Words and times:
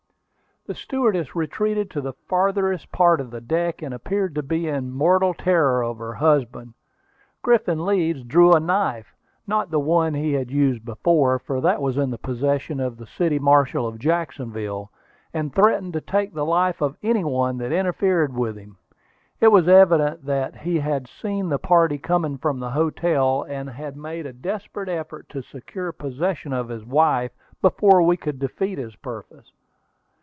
The 0.67 0.75
stewardess 0.75 1.35
retreated 1.35 1.89
to 1.89 2.01
the 2.01 2.13
farthest 2.29 2.91
part 2.91 3.19
of 3.19 3.31
the 3.31 3.41
deck, 3.41 3.81
and 3.81 3.95
appeared 3.95 4.35
to 4.35 4.43
be 4.43 4.67
in 4.67 4.91
mortal 4.91 5.33
terror 5.33 5.83
of 5.83 5.97
her 5.97 6.13
husband. 6.13 6.75
Griffin 7.41 7.83
Leeds 7.83 8.21
drew 8.21 8.53
a 8.53 8.59
knife, 8.59 9.15
not 9.47 9.71
the 9.71 9.79
one 9.79 10.13
he 10.13 10.33
had 10.33 10.51
used 10.51 10.85
before, 10.85 11.39
for 11.39 11.61
that 11.61 11.81
was 11.81 11.97
in 11.97 12.11
the 12.11 12.17
possession 12.19 12.79
of 12.79 12.97
the 12.97 13.07
city 13.07 13.39
marshal 13.39 13.87
of 13.87 13.97
Jacksonville, 13.97 14.91
and 15.33 15.51
threatened 15.53 15.93
to 15.93 15.99
take 16.01 16.31
the 16.35 16.45
life 16.45 16.79
of 16.79 16.95
any 17.01 17.23
one 17.23 17.57
that 17.57 17.71
interfered 17.73 18.35
with 18.37 18.55
him. 18.55 18.77
It 19.39 19.47
was 19.47 19.67
evident 19.67 20.25
that 20.27 20.57
he 20.57 20.77
had 20.77 21.07
seen 21.07 21.49
the 21.49 21.57
party 21.59 21.97
coming 21.97 22.37
from 22.37 22.59
the 22.59 22.69
hotel, 22.69 23.43
and 23.49 23.67
had 23.71 23.97
made 23.97 24.27
a 24.27 24.31
desperate 24.33 24.89
effort 24.89 25.27
to 25.29 25.41
secure 25.41 25.91
possession 25.91 26.53
of 26.53 26.69
his 26.69 26.85
wife 26.85 27.31
before 27.63 28.03
we 28.03 28.15
could 28.15 28.37
defeat 28.37 28.77
his 28.77 28.95
purpose. 28.95 29.51